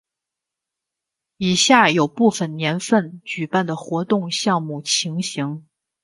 [1.37, 5.67] 以下有部分年份举办的活动项目情形。